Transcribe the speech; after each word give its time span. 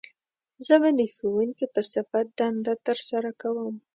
زه 0.67 0.75
به 0.81 0.89
د 0.99 1.01
ښوونکي 1.13 1.65
په 1.73 1.81
صفت 1.93 2.25
دنده 2.39 2.73
تر 2.85 2.97
سره 3.09 3.29
کووم 3.41 3.75